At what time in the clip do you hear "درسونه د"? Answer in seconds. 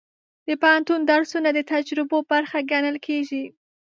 1.11-1.59